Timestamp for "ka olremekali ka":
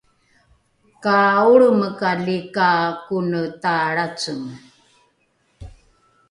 1.03-2.69